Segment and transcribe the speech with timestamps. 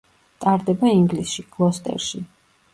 [0.45, 2.27] ტარდება ინგლისში, გლოსტერში.